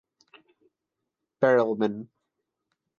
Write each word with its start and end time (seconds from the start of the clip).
Perelman. 1.39 1.95